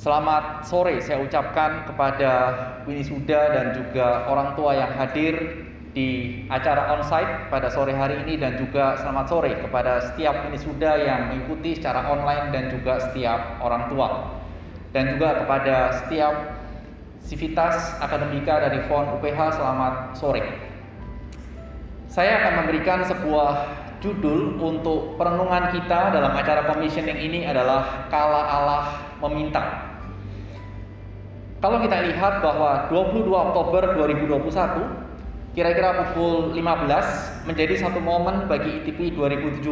Selamat 0.00 0.64
sore 0.64 0.96
saya 1.04 1.20
ucapkan 1.20 1.84
kepada 1.84 2.32
Winnie 2.88 3.04
Suda 3.04 3.52
dan 3.52 3.76
juga 3.76 4.24
orang 4.32 4.56
tua 4.56 4.72
yang 4.72 4.96
hadir 4.96 5.36
di 5.92 6.40
acara 6.48 6.96
onsite 6.96 7.52
pada 7.52 7.68
sore 7.68 7.92
hari 7.92 8.24
ini 8.24 8.40
dan 8.40 8.56
juga 8.56 8.96
selamat 8.96 9.26
sore 9.28 9.52
kepada 9.60 10.00
setiap 10.00 10.48
Winnie 10.48 10.56
Suda 10.56 10.96
yang 10.96 11.28
mengikuti 11.28 11.76
secara 11.76 12.08
online 12.08 12.48
dan 12.48 12.72
juga 12.72 12.96
setiap 12.96 13.60
orang 13.60 13.92
tua 13.92 14.40
dan 14.96 15.14
juga 15.14 15.44
kepada 15.44 15.76
setiap 16.00 16.34
sivitas 17.20 18.00
akademika 18.00 18.56
dari 18.56 18.80
FON 18.88 19.20
UPH 19.20 19.60
selamat 19.60 20.16
sore. 20.16 20.42
Saya 22.10 22.42
akan 22.42 22.52
memberikan 22.64 23.06
sebuah 23.06 23.79
judul 24.00 24.56
untuk 24.56 25.20
perenungan 25.20 25.70
kita 25.76 26.12
dalam 26.12 26.32
acara 26.32 26.66
commissioning 26.72 27.20
ini 27.20 27.44
adalah 27.44 28.08
Kala 28.08 28.42
Allah 28.48 28.82
Meminta. 29.20 29.92
Kalau 31.60 31.76
kita 31.84 32.08
lihat 32.08 32.40
bahwa 32.40 32.88
22 32.88 33.28
Oktober 33.28 33.82
2021 33.92 35.52
kira-kira 35.52 35.92
pukul 36.08 36.56
15 36.56 37.44
menjadi 37.44 37.74
satu 37.76 38.00
momen 38.00 38.48
bagi 38.48 38.80
ITP 38.80 39.12
2017 39.12 39.68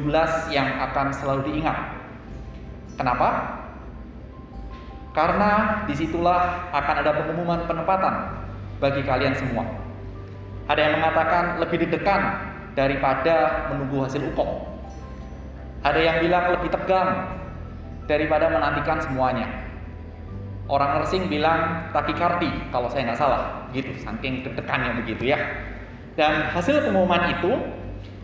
yang 0.52 0.68
akan 0.90 1.16
selalu 1.16 1.48
diingat. 1.48 1.96
Kenapa? 3.00 3.56
Karena 5.16 5.82
di 5.88 5.94
situlah 5.96 6.68
akan 6.76 6.94
ada 7.00 7.10
pengumuman 7.24 7.64
penempatan 7.64 8.14
bagi 8.84 9.00
kalian 9.08 9.32
semua. 9.32 9.64
Ada 10.68 10.80
yang 10.84 10.94
mengatakan 11.00 11.44
lebih 11.64 11.88
deg-degan 11.88 12.47
daripada 12.78 13.66
menunggu 13.74 14.06
hasil 14.06 14.22
UKOP. 14.30 14.46
Ada 15.82 15.98
yang 15.98 16.16
bilang 16.22 16.54
lebih 16.54 16.70
tegang 16.70 17.26
daripada 18.06 18.46
menantikan 18.54 19.02
semuanya. 19.02 19.50
Orang 20.70 21.02
nursing 21.02 21.26
bilang 21.26 21.90
takikardi 21.90 22.70
kalau 22.70 22.86
saya 22.86 23.10
nggak 23.10 23.18
salah, 23.18 23.66
gitu, 23.74 23.90
saking 23.98 24.46
deg-degannya 24.46 24.94
begitu 25.02 25.34
ya. 25.34 25.40
Dan 26.14 26.54
hasil 26.54 26.86
pengumuman 26.86 27.34
itu, 27.34 27.50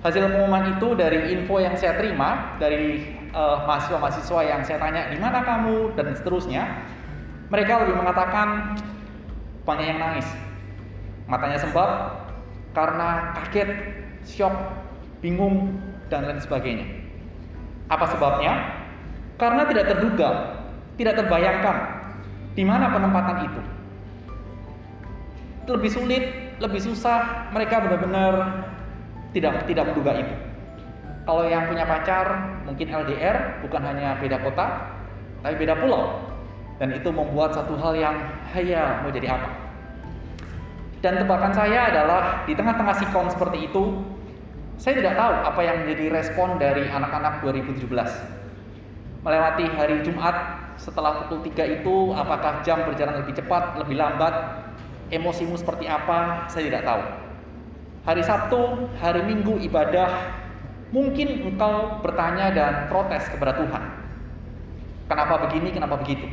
hasil 0.06 0.22
pengumuman 0.28 0.76
itu 0.76 0.94
dari 0.94 1.34
info 1.34 1.58
yang 1.58 1.74
saya 1.74 1.98
terima 1.98 2.54
dari 2.62 3.00
uh, 3.34 3.64
mahasiswa-mahasiswa 3.66 4.40
yang 4.44 4.60
saya 4.62 4.78
tanya 4.78 5.08
di 5.10 5.18
mana 5.18 5.40
kamu 5.42 5.96
dan 5.98 6.12
seterusnya, 6.14 6.62
mereka 7.48 7.82
lebih 7.82 7.96
mengatakan 7.96 8.76
banyak 9.64 9.86
yang 9.88 9.98
nangis, 9.98 10.28
matanya 11.24 11.56
sembab 11.56 11.90
karena 12.76 13.32
kaget, 13.40 14.03
shock, 14.26 14.52
bingung 15.24 15.76
dan 16.12 16.28
lain 16.28 16.40
sebagainya. 16.40 16.84
Apa 17.88 18.08
sebabnya? 18.12 18.52
Karena 19.36 19.68
tidak 19.68 19.92
terduga, 19.92 20.60
tidak 20.96 21.20
terbayangkan 21.20 21.76
di 22.54 22.62
mana 22.62 22.90
penempatan 22.92 23.36
itu? 23.50 23.62
Lebih 25.64 25.90
sulit, 25.90 26.24
lebih 26.60 26.80
susah, 26.80 27.48
mereka 27.50 27.80
benar-benar 27.80 28.64
tidak 29.32 29.66
tidak 29.66 29.90
menduga 29.90 30.12
itu. 30.22 30.34
Kalau 31.24 31.48
yang 31.48 31.66
punya 31.72 31.88
pacar 31.88 32.26
mungkin 32.68 32.86
LDR, 32.92 33.64
bukan 33.64 33.80
hanya 33.80 34.20
beda 34.20 34.38
kota, 34.44 34.92
tapi 35.40 35.54
beda 35.56 35.74
pulau. 35.80 36.20
Dan 36.76 36.92
itu 36.92 37.08
membuat 37.08 37.56
satu 37.56 37.80
hal 37.80 37.96
yang 37.96 38.16
haya 38.52 39.00
mau 39.00 39.08
jadi 39.08 39.32
apa? 39.32 39.63
Dan 41.04 41.20
tebakan 41.20 41.52
saya 41.52 41.92
adalah 41.92 42.48
di 42.48 42.56
tengah-tengah 42.56 42.96
sikon 42.96 43.28
seperti 43.28 43.68
itu, 43.68 44.00
saya 44.80 45.04
tidak 45.04 45.20
tahu 45.20 45.34
apa 45.52 45.60
yang 45.60 45.76
menjadi 45.84 46.16
respon 46.16 46.56
dari 46.56 46.88
anak-anak 46.88 47.44
2017. 47.44 47.92
Melewati 49.20 49.68
hari 49.76 50.00
Jumat 50.00 50.32
setelah 50.80 51.28
pukul 51.28 51.44
3 51.44 51.76
itu 51.76 52.16
apakah 52.16 52.64
jam 52.64 52.88
berjalan 52.88 53.20
lebih 53.20 53.36
cepat, 53.36 53.76
lebih 53.84 54.00
lambat, 54.00 54.32
emosimu 55.12 55.60
seperti 55.60 55.84
apa, 55.84 56.48
saya 56.48 56.72
tidak 56.72 56.88
tahu. 56.88 57.02
Hari 58.08 58.22
Sabtu, 58.24 58.60
hari 58.96 59.28
Minggu 59.28 59.60
ibadah, 59.60 60.08
mungkin 60.88 61.52
engkau 61.52 62.00
bertanya 62.00 62.48
dan 62.48 62.72
protes 62.88 63.28
kepada 63.28 63.60
Tuhan. 63.60 63.82
Kenapa 65.12 65.36
begini, 65.44 65.68
kenapa 65.68 66.00
begitu? 66.00 66.24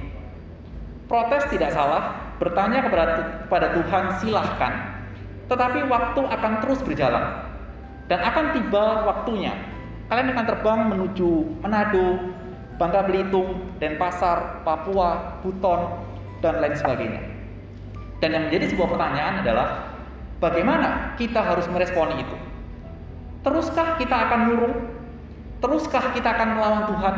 Protes 1.11 1.43
tidak 1.51 1.75
salah, 1.75 2.15
bertanya 2.39 2.87
kepada, 2.87 3.67
Tuhan 3.75 4.03
silahkan, 4.23 4.95
tetapi 5.51 5.83
waktu 5.91 6.23
akan 6.23 6.63
terus 6.63 6.79
berjalan. 6.79 7.51
Dan 8.07 8.23
akan 8.23 8.55
tiba 8.55 9.03
waktunya. 9.03 9.51
Kalian 10.07 10.31
akan 10.31 10.45
terbang 10.47 10.79
menuju 10.87 11.59
Manado, 11.59 12.31
Bangka 12.79 13.11
Belitung, 13.11 13.75
Denpasar, 13.83 14.63
Papua, 14.63 15.35
Buton, 15.43 15.99
dan 16.39 16.63
lain 16.63 16.79
sebagainya. 16.79 17.21
Dan 18.23 18.31
yang 18.31 18.43
menjadi 18.47 18.71
sebuah 18.71 18.95
pertanyaan 18.95 19.35
adalah 19.43 19.67
bagaimana 20.39 21.19
kita 21.19 21.43
harus 21.43 21.67
meresponi 21.67 22.23
itu? 22.23 22.37
Teruskah 23.43 23.99
kita 23.99 24.15
akan 24.31 24.39
murung? 24.47 24.75
Teruskah 25.59 26.15
kita 26.15 26.39
akan 26.39 26.47
melawan 26.55 26.83
Tuhan? 26.87 27.15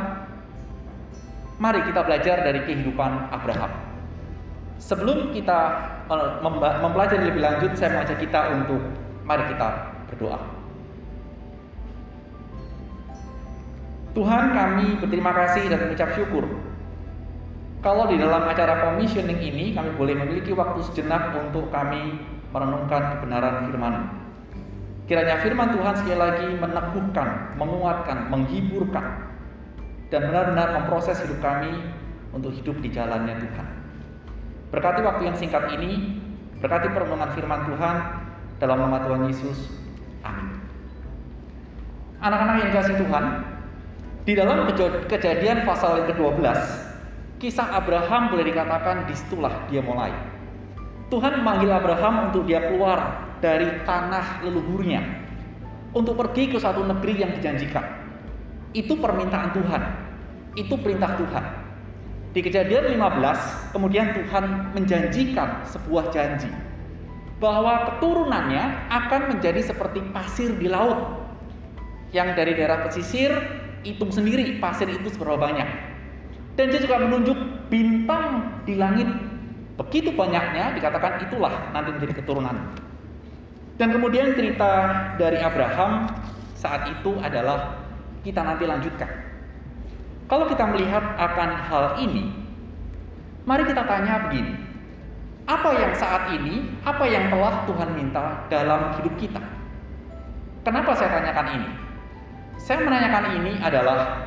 Mari 1.63 1.79
kita 1.87 2.03
belajar 2.03 2.43
dari 2.43 2.59
kehidupan 2.67 3.31
Abraham. 3.31 3.71
Sebelum 4.83 5.31
kita 5.31 5.59
eh, 6.11 6.29
mempelajari 6.83 7.31
lebih 7.31 7.39
lanjut, 7.39 7.71
saya 7.79 7.95
mengajak 7.95 8.19
kita 8.19 8.51
untuk 8.59 8.83
mari 9.23 9.47
kita 9.47 9.69
berdoa. 10.11 10.39
Tuhan 14.11 14.43
kami 14.51 14.99
berterima 14.99 15.31
kasih 15.31 15.71
dan 15.71 15.87
mengucap 15.87 16.11
syukur 16.19 16.45
kalau 17.83 18.07
di 18.07 18.15
dalam 18.15 18.47
acara 18.47 18.79
commissioning 18.79 19.43
ini 19.43 19.75
kami 19.75 19.91
boleh 19.99 20.15
memiliki 20.15 20.55
waktu 20.55 20.79
sejenak 20.87 21.35
untuk 21.35 21.67
kami 21.67 22.15
merenungkan 22.55 23.19
kebenaran 23.19 23.67
firman. 23.67 24.07
Kiranya 25.03 25.43
firman 25.43 25.75
Tuhan 25.75 25.93
sekali 25.99 26.15
lagi 26.15 26.47
meneguhkan, 26.63 27.59
menguatkan, 27.59 28.31
menghiburkan, 28.31 29.32
dan 30.13 30.29
benar-benar 30.29 30.77
memproses 30.77 31.17
hidup 31.25 31.41
kami 31.41 31.73
untuk 32.37 32.53
hidup 32.53 32.77
di 32.85 32.93
jalannya 32.93 33.33
Tuhan. 33.33 33.67
Berkati 34.69 35.01
waktu 35.01 35.25
yang 35.25 35.33
singkat 35.33 35.73
ini, 35.73 36.21
berkati 36.61 36.93
perenungan 36.93 37.33
firman 37.33 37.65
Tuhan 37.65 37.95
dalam 38.61 38.77
nama 38.77 39.01
Tuhan 39.09 39.25
Yesus. 39.25 39.73
Amin. 40.21 40.61
Anak-anak 42.21 42.55
yang 42.61 42.67
dikasih 42.69 42.95
Tuhan, 43.01 43.25
di 44.29 44.33
dalam 44.37 44.69
kejadian 45.09 45.65
pasal 45.65 46.05
yang 46.05 46.07
ke-12, 46.13 46.45
kisah 47.41 47.73
Abraham 47.73 48.29
boleh 48.29 48.45
dikatakan 48.53 49.09
di 49.09 49.17
situlah 49.17 49.65
dia 49.65 49.81
mulai. 49.81 50.13
Tuhan 51.09 51.41
memanggil 51.41 51.73
Abraham 51.73 52.29
untuk 52.29 52.45
dia 52.45 52.61
keluar 52.61 53.33
dari 53.41 53.81
tanah 53.81 54.45
leluhurnya 54.45 55.01
untuk 55.97 56.21
pergi 56.21 56.53
ke 56.53 56.57
suatu 56.61 56.85
negeri 56.85 57.13
yang 57.17 57.33
dijanjikan. 57.33 57.85
Itu 58.73 58.97
permintaan 58.97 59.53
Tuhan. 59.53 60.02
Itu 60.53 60.77
perintah 60.77 61.17
Tuhan. 61.17 61.45
Di 62.33 62.41
kejadian 62.41 62.97
15, 62.97 63.73
kemudian 63.73 64.13
Tuhan 64.17 64.73
menjanjikan 64.73 65.65
sebuah 65.69 66.09
janji 66.09 66.49
bahwa 67.37 67.93
keturunannya 67.93 68.89
akan 68.89 69.21
menjadi 69.35 69.61
seperti 69.61 70.01
pasir 70.15 70.55
di 70.57 70.65
laut 70.65 71.21
yang 72.15 72.33
dari 72.33 72.57
daerah 72.57 72.87
pesisir 72.87 73.33
hitung 73.83 74.09
sendiri 74.09 74.57
pasir 74.57 74.89
itu 74.89 75.13
seberapa 75.13 75.37
banyak. 75.37 75.67
Dan 76.57 76.69
dia 76.69 76.81
juga 76.81 77.01
menunjuk 77.01 77.37
bintang 77.69 78.61
di 78.65 78.77
langit 78.77 79.09
begitu 79.73 80.13
banyaknya 80.13 80.77
dikatakan 80.77 81.25
itulah 81.25 81.73
nanti 81.73 81.89
menjadi 81.97 82.21
keturunan. 82.21 82.55
Dan 83.77 83.89
kemudian 83.89 84.37
cerita 84.37 84.71
dari 85.17 85.41
Abraham 85.41 86.05
saat 86.53 86.87
itu 86.93 87.17
adalah 87.19 87.81
kita 88.21 88.45
nanti 88.45 88.69
lanjutkan. 88.69 89.32
Kalau 90.33 90.49
kita 90.49 90.65
melihat 90.65 91.13
akan 91.13 91.49
hal 91.69 91.85
ini, 92.01 92.25
mari 93.45 93.69
kita 93.69 93.85
tanya 93.85 94.25
begini. 94.25 94.57
Apa 95.45 95.77
yang 95.77 95.93
saat 95.93 96.33
ini, 96.33 96.73
apa 96.81 97.05
yang 97.05 97.29
telah 97.29 97.61
Tuhan 97.69 97.93
minta 97.93 98.41
dalam 98.49 98.97
hidup 98.97 99.13
kita? 99.21 99.37
Kenapa 100.65 100.97
saya 100.97 101.21
tanyakan 101.21 101.47
ini? 101.53 101.69
Saya 102.57 102.81
menanyakan 102.81 103.45
ini 103.45 103.61
adalah 103.61 104.25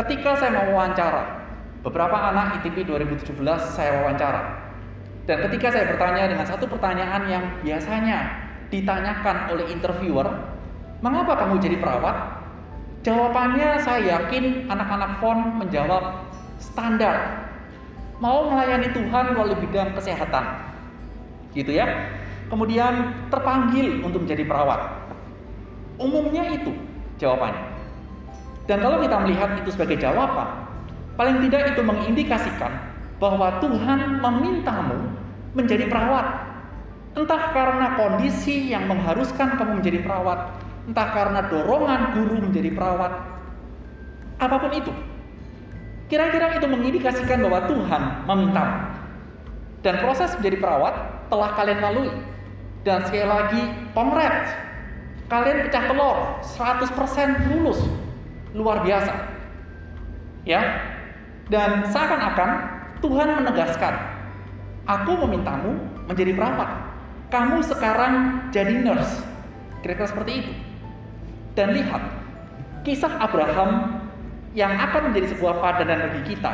ketika 0.00 0.40
saya 0.40 0.56
mau 0.56 0.72
wawancara 0.72 1.44
beberapa 1.84 2.16
anak 2.16 2.64
ITP 2.64 2.88
2017 2.88 3.36
saya 3.76 4.08
wawancara. 4.08 4.56
Dan 5.28 5.36
ketika 5.52 5.68
saya 5.68 5.84
bertanya 5.84 6.32
dengan 6.32 6.48
satu 6.48 6.64
pertanyaan 6.64 7.28
yang 7.28 7.44
biasanya 7.60 8.24
ditanyakan 8.72 9.52
oleh 9.52 9.68
interviewer, 9.68 10.32
"Mengapa 11.04 11.44
kamu 11.44 11.60
jadi 11.60 11.76
perawat?" 11.76 12.41
Jawabannya 13.02 13.82
saya 13.82 14.18
yakin 14.18 14.70
anak-anak 14.70 15.18
FON 15.18 15.58
menjawab 15.58 16.22
standar. 16.62 17.50
Mau 18.22 18.46
melayani 18.46 18.94
Tuhan 18.94 19.34
melalui 19.34 19.58
bidang 19.66 19.90
kesehatan. 19.98 20.44
Gitu 21.50 21.74
ya. 21.74 21.90
Kemudian 22.46 23.10
terpanggil 23.26 24.06
untuk 24.06 24.22
menjadi 24.22 24.46
perawat. 24.46 24.80
Umumnya 25.98 26.46
itu 26.54 26.70
jawabannya. 27.18 27.74
Dan 28.70 28.78
kalau 28.78 29.02
kita 29.02 29.16
melihat 29.18 29.50
itu 29.58 29.74
sebagai 29.74 29.98
jawaban, 29.98 30.62
paling 31.18 31.42
tidak 31.42 31.74
itu 31.74 31.82
mengindikasikan 31.82 32.70
bahwa 33.18 33.58
Tuhan 33.58 34.22
memintamu 34.22 35.10
menjadi 35.58 35.90
perawat. 35.90 36.54
Entah 37.18 37.50
karena 37.50 37.98
kondisi 37.98 38.70
yang 38.70 38.86
mengharuskan 38.86 39.58
kamu 39.58 39.82
menjadi 39.82 39.98
perawat, 40.06 40.54
entah 40.88 41.08
karena 41.14 41.40
dorongan 41.46 42.00
guru 42.18 42.36
menjadi 42.42 42.70
perawat, 42.74 43.12
apa 44.42 44.56
pun 44.58 44.72
itu. 44.74 44.92
Kira-kira 46.10 46.58
itu 46.60 46.66
mengindikasikan 46.68 47.40
bahwa 47.40 47.64
Tuhan 47.70 48.02
memintamu. 48.28 48.78
Dan 49.80 49.94
proses 50.02 50.36
menjadi 50.38 50.56
perawat 50.60 50.94
telah 51.32 51.50
kalian 51.56 51.80
lalui. 51.80 52.12
Dan 52.82 53.06
sekali 53.06 53.26
lagi, 53.26 53.62
kongres. 53.94 54.50
Kalian 55.30 55.64
pecah 55.64 55.84
telur, 55.88 56.18
100% 56.44 57.48
lulus. 57.54 57.80
Luar 58.52 58.84
biasa. 58.84 59.14
Ya. 60.44 60.60
Dan 61.48 61.88
seakan-akan 61.88 62.50
Tuhan 63.00 63.28
menegaskan, 63.40 63.94
aku 64.84 65.16
memintamu 65.26 65.74
menjadi 66.10 66.36
perawat. 66.36 66.70
Kamu 67.32 67.64
sekarang 67.64 68.44
jadi 68.52 68.84
nurse. 68.84 69.24
Kira-kira 69.80 70.12
seperti 70.12 70.32
itu. 70.44 70.52
Dan 71.52 71.76
lihat, 71.76 72.02
kisah 72.86 73.20
Abraham 73.20 74.00
yang 74.56 74.72
akan 74.76 75.12
menjadi 75.12 75.36
sebuah 75.36 75.60
padanan 75.60 76.12
bagi 76.12 76.36
kita. 76.36 76.52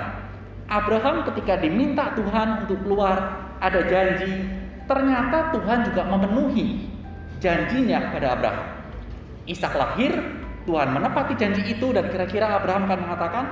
Abraham 0.68 1.24
ketika 1.32 1.58
diminta 1.58 2.12
Tuhan 2.14 2.66
untuk 2.66 2.78
keluar, 2.84 3.16
ada 3.58 3.80
janji, 3.86 4.46
ternyata 4.86 5.54
Tuhan 5.54 5.88
juga 5.88 6.02
memenuhi 6.06 6.86
janjinya 7.40 8.12
pada 8.12 8.36
Abraham. 8.36 8.66
Ishak 9.48 9.72
lahir, 9.74 10.12
Tuhan 10.68 10.88
menepati 10.92 11.34
janji 11.40 11.62
itu 11.72 11.88
dan 11.96 12.12
kira-kira 12.12 12.60
Abraham 12.60 12.84
akan 12.84 13.00
mengatakan, 13.08 13.44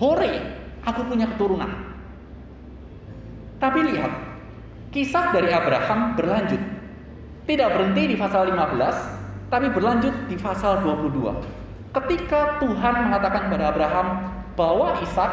"Hore, 0.00 0.32
aku 0.88 1.04
punya 1.04 1.28
keturunan." 1.36 1.68
Tapi 3.60 3.92
lihat, 3.92 4.12
kisah 4.92 5.36
dari 5.36 5.52
Abraham 5.52 6.16
berlanjut. 6.16 6.62
Tidak 7.46 7.68
berhenti 7.68 8.02
di 8.10 8.16
pasal 8.18 8.48
15, 8.50 9.15
tapi 9.46 9.70
berlanjut 9.70 10.14
di 10.26 10.36
pasal 10.38 10.82
22. 10.82 11.38
Ketika 11.94 12.60
Tuhan 12.60 12.94
mengatakan 13.08 13.48
kepada 13.48 13.72
Abraham, 13.72 14.06
"Bawa 14.58 15.00
Ishak 15.00 15.32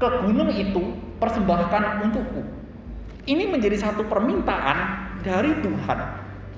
ke 0.00 0.08
gunung 0.24 0.50
itu, 0.50 0.96
persembahkan 1.22 2.02
untukku." 2.08 2.42
Ini 3.22 3.46
menjadi 3.46 3.78
satu 3.78 4.02
permintaan 4.10 4.78
dari 5.22 5.54
Tuhan 5.62 5.98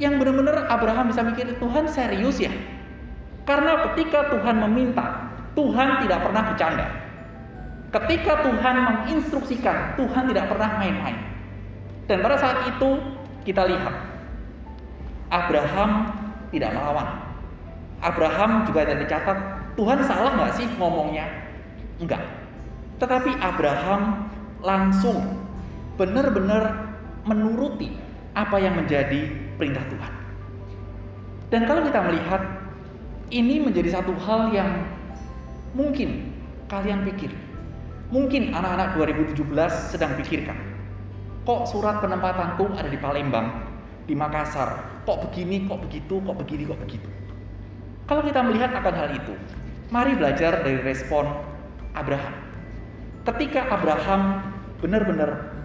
yang 0.00 0.16
benar-benar 0.16 0.64
Abraham 0.72 1.12
bisa 1.12 1.20
mikir 1.20 1.60
Tuhan 1.60 1.84
serius 1.92 2.40
ya. 2.40 2.50
Karena 3.44 3.84
ketika 3.90 4.32
Tuhan 4.32 4.64
meminta, 4.64 5.28
Tuhan 5.52 6.00
tidak 6.00 6.24
pernah 6.24 6.42
bercanda. 6.48 6.86
Ketika 7.92 8.42
Tuhan 8.42 8.76
menginstruksikan, 8.80 10.00
Tuhan 10.00 10.24
tidak 10.32 10.50
pernah 10.50 10.80
main-main. 10.80 11.18
Dan 12.08 12.24
pada 12.24 12.40
saat 12.40 12.64
itu 12.66 12.98
kita 13.44 13.68
lihat 13.68 13.94
Abraham 15.28 16.23
tidak 16.54 16.70
melawan. 16.72 17.18
Abraham 17.98 18.62
juga 18.68 18.86
ada 18.86 18.94
dicatat 19.00 19.38
Tuhan 19.74 19.98
salah 20.06 20.38
nggak 20.38 20.52
sih 20.54 20.66
ngomongnya? 20.78 21.26
Enggak. 21.98 22.22
Tetapi 23.02 23.34
Abraham 23.42 24.30
langsung 24.62 25.18
benar-benar 25.98 26.94
menuruti 27.26 27.90
apa 28.38 28.56
yang 28.62 28.78
menjadi 28.78 29.30
perintah 29.58 29.82
Tuhan. 29.90 30.12
Dan 31.50 31.70
kalau 31.70 31.82
kita 31.86 32.00
melihat 32.02 32.42
ini 33.30 33.62
menjadi 33.62 33.98
satu 33.98 34.14
hal 34.26 34.50
yang 34.54 34.70
mungkin 35.74 36.34
kalian 36.70 37.06
pikir, 37.06 37.30
mungkin 38.10 38.54
anak-anak 38.54 38.94
2017 38.98 39.94
sedang 39.94 40.14
pikirkan, 40.18 40.58
kok 41.46 41.66
surat 41.70 42.02
penempatanku 42.02 42.74
ada 42.74 42.90
di 42.90 42.98
Palembang, 42.98 43.73
di 44.04 44.14
Makassar, 44.16 45.02
kok 45.08 45.18
begini, 45.28 45.64
kok 45.64 45.80
begitu, 45.84 46.20
kok 46.20 46.36
begini, 46.36 46.62
kok 46.68 46.80
begitu. 46.84 47.08
Kalau 48.04 48.20
kita 48.20 48.40
melihat 48.44 48.70
akan 48.76 48.94
hal 48.94 49.10
itu, 49.16 49.34
mari 49.88 50.12
belajar 50.12 50.60
dari 50.60 50.80
respon 50.84 51.24
Abraham. 51.96 52.36
Ketika 53.24 53.64
Abraham 53.72 54.44
benar-benar 54.84 55.56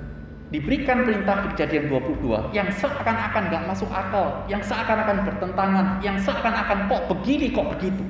diberikan 0.50 1.03
perintah 1.03 1.51
kejadian 1.51 1.91
22 1.91 2.56
yang 2.56 2.71
seakan-akan 2.71 3.44
gak 3.51 3.63
masuk 3.68 3.89
akal, 3.91 4.47
yang 4.47 4.63
seakan-akan 4.63 5.27
bertentangan, 5.27 5.86
yang 6.00 6.15
seakan-akan 6.15 6.88
kok 6.88 7.01
begini 7.12 7.51
kok 7.51 7.68
begitu. 7.75 8.03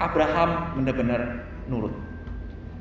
Abraham 0.00 0.74
benar-benar 0.80 1.46
nurut. 1.68 1.94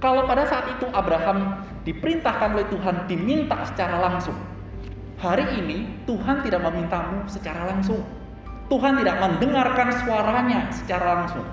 Kalau 0.01 0.25
pada 0.25 0.49
saat 0.49 0.65
itu 0.79 0.89
Abraham 0.97 1.61
diperintahkan 1.85 2.57
oleh 2.57 2.65
Tuhan 2.73 3.05
diminta 3.05 3.61
secara 3.69 4.01
langsung. 4.01 4.33
Hari 5.21 5.61
ini 5.61 6.01
Tuhan 6.09 6.41
tidak 6.41 6.65
memintamu 6.65 7.29
secara 7.29 7.69
langsung. 7.69 8.01
Tuhan 8.73 8.97
tidak 8.97 9.21
mendengarkan 9.21 9.93
suaranya 10.01 10.73
secara 10.73 11.21
langsung. 11.21 11.45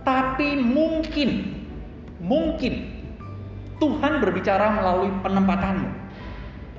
Tapi 0.00 0.56
mungkin, 0.56 1.60
mungkin 2.24 2.88
Tuhan 3.76 4.24
berbicara 4.24 4.72
melalui 4.80 5.12
penempatanmu 5.20 6.10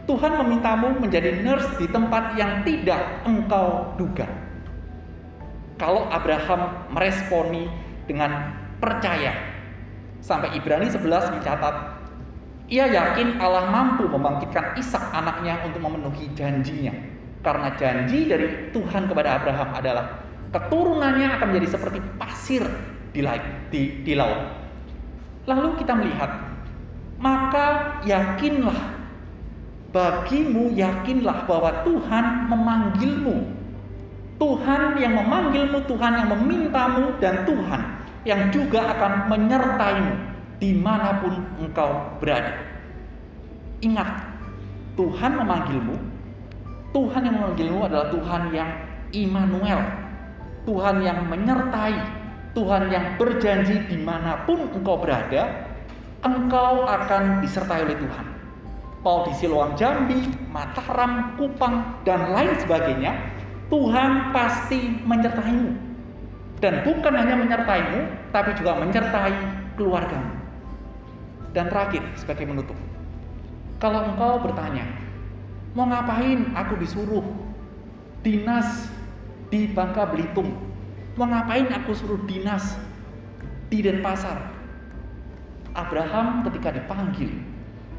Tuhan 0.09 0.33
memintamu 0.33 0.97
menjadi 0.97 1.45
nurse 1.45 1.77
di 1.77 1.85
tempat 1.85 2.35
yang 2.35 2.65
tidak 2.65 3.23
engkau 3.23 3.93
duga. 4.01 4.25
Kalau 5.77 6.09
Abraham 6.09 6.89
meresponi 6.91 7.69
dengan 8.09 8.53
percaya, 8.81 9.33
sampai 10.21 10.57
Ibrani 10.57 10.89
11 10.89 11.37
mencatat, 11.37 11.75
ia 12.71 12.87
yakin 12.87 13.35
Allah 13.43 13.67
mampu 13.67 14.07
membangkitkan 14.07 14.79
Ishak 14.79 15.11
anaknya 15.11 15.59
untuk 15.67 15.83
memenuhi 15.83 16.31
janjinya. 16.31 16.95
Karena 17.43 17.75
janji 17.75 18.31
dari 18.31 18.71
Tuhan 18.71 19.11
kepada 19.11 19.43
Abraham 19.43 19.69
adalah 19.75 20.05
keturunannya 20.55 21.27
akan 21.35 21.45
menjadi 21.51 21.67
seperti 21.75 21.99
pasir 22.15 22.63
di 23.11 23.19
laut. 23.19 23.43
Di, 23.75 24.13
laut. 24.15 24.39
Lalu 25.51 25.69
kita 25.83 25.93
melihat, 25.99 26.31
maka 27.19 27.99
yakinlah 28.07 29.01
Bagimu 29.91 30.71
yakinlah 30.71 31.43
bahwa 31.43 31.83
Tuhan 31.83 32.47
memanggilmu. 32.47 33.59
Tuhan 34.39 34.95
yang 34.97 35.19
memanggilmu, 35.19 35.83
Tuhan 35.83 36.11
yang 36.15 36.29
memintamu, 36.31 37.11
dan 37.19 37.43
Tuhan 37.43 37.81
yang 38.23 38.47
juga 38.55 38.87
akan 38.95 39.27
menyertaimu 39.27 40.15
di 40.63 40.71
mana 40.79 41.19
pun 41.19 41.35
engkau 41.59 42.15
berada. 42.23 42.70
Ingat, 43.81 44.09
Tuhan 44.97 45.31
memanggilmu. 45.41 45.95
Tuhan 46.91 47.21
yang 47.23 47.35
memanggilmu 47.39 47.79
adalah 47.87 48.07
Tuhan 48.13 48.53
yang 48.53 48.69
Immanuel. 49.11 49.81
Tuhan 50.69 51.01
yang 51.01 51.25
menyertai. 51.25 51.97
Tuhan 52.51 52.91
yang 52.91 53.15
berjanji 53.15 53.79
di 53.87 53.97
mana 54.03 54.43
pun 54.43 54.67
engkau 54.75 54.99
berada, 54.99 55.71
engkau 56.19 56.83
akan 56.83 57.39
disertai 57.39 57.87
oleh 57.87 57.95
Tuhan 57.95 58.31
mau 59.01 59.25
di 59.25 59.33
Siloam 59.37 59.73
Jambi, 59.73 60.29
Mataram, 60.49 61.33
Kupang, 61.37 62.05
dan 62.05 62.33
lain 62.33 62.53
sebagainya, 62.61 63.17
Tuhan 63.73 64.29
pasti 64.29 65.01
menyertaimu. 65.05 65.73
Dan 66.61 66.85
bukan 66.85 67.13
hanya 67.17 67.35
menyertaimu, 67.41 68.29
tapi 68.29 68.53
juga 68.53 68.77
menyertai 68.77 69.33
keluargamu. 69.73 70.37
Dan 71.57 71.67
terakhir, 71.73 72.05
sebagai 72.13 72.45
menutup. 72.45 72.77
Kalau 73.81 74.13
engkau 74.13 74.37
bertanya, 74.45 74.85
mau 75.73 75.89
ngapain 75.89 76.53
aku 76.53 76.77
disuruh 76.77 77.25
dinas 78.21 78.93
di 79.49 79.65
Bangka 79.73 80.05
Belitung? 80.05 80.53
Mau 81.17 81.25
ngapain 81.25 81.65
aku 81.73 81.97
suruh 81.97 82.21
dinas 82.29 82.77
di 83.73 83.81
Denpasar? 83.81 84.37
Abraham 85.73 86.45
ketika 86.45 86.77
dipanggil 86.77 87.33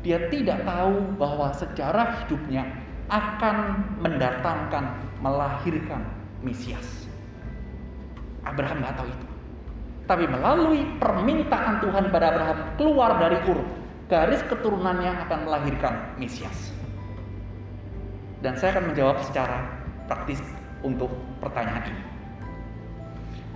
dia 0.06 0.22
tidak 0.30 0.62
tahu 0.62 1.18
bahwa 1.18 1.50
sejarah 1.50 2.22
hidupnya 2.22 2.62
akan 3.10 3.82
mendatangkan, 4.02 5.02
melahirkan 5.18 6.06
Mesias. 6.42 7.10
Abraham 8.46 8.82
nggak 8.82 8.96
tahu 8.98 9.08
itu. 9.10 9.26
Tapi 10.06 10.24
melalui 10.26 10.82
permintaan 10.98 11.78
Tuhan 11.82 12.10
pada 12.10 12.34
Abraham 12.34 12.58
keluar 12.74 13.10
dari 13.22 13.38
Ur, 13.46 13.81
garis 14.12 14.44
keturunannya 14.44 15.24
akan 15.24 15.48
melahirkan 15.48 16.12
Mesias. 16.20 16.68
Dan 18.44 18.60
saya 18.60 18.76
akan 18.76 18.92
menjawab 18.92 19.24
secara 19.24 19.64
praktis 20.04 20.36
untuk 20.84 21.08
pertanyaan 21.40 21.88
ini. 21.88 22.04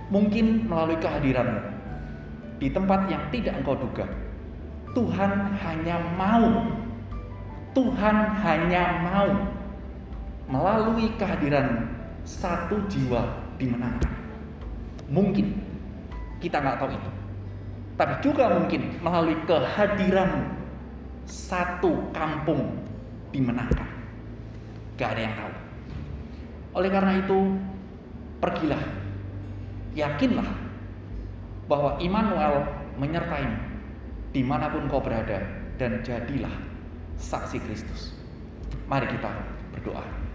Mungkin 0.09 0.65
melalui 0.65 0.97
kehadiranmu 0.97 1.61
di 2.57 2.73
tempat 2.73 3.05
yang 3.05 3.21
tidak 3.29 3.53
engkau 3.61 3.77
duga, 3.77 4.09
Tuhan 4.97 5.53
hanya 5.61 6.01
mau 6.17 6.65
Tuhan 7.77 8.17
hanya 8.41 8.83
mau 9.05 9.29
melalui 10.49 11.13
kehadiran 11.21 11.85
satu 12.25 12.81
jiwa 12.89 13.21
dimenangkan. 13.61 14.09
Mungkin 15.13 15.53
kita 16.41 16.57
nggak 16.57 16.81
tahu 16.81 16.89
itu. 16.89 17.11
Tapi 17.97 18.13
juga 18.21 18.53
mungkin 18.53 19.01
melalui 19.01 19.33
kehadiran 19.49 20.53
satu 21.25 22.13
kampung 22.13 22.77
dimenangkan. 23.33 23.89
Gak 24.95 25.17
ada 25.17 25.21
yang 25.25 25.35
tahu. 25.35 25.53
Oleh 26.77 26.89
karena 26.93 27.13
itu, 27.17 27.57
pergilah, 28.37 28.81
yakinlah 29.97 30.45
bahwa 31.65 31.97
Immanuel 31.97 32.69
menyertaimu 33.01 33.57
di 34.31 34.41
mana 34.45 34.69
pun 34.69 34.85
kau 34.85 35.01
berada 35.01 35.41
dan 35.81 36.05
jadilah 36.05 36.53
saksi 37.17 37.57
Kristus. 37.65 38.13
Mari 38.85 39.09
kita 39.09 39.33
berdoa. 39.73 40.26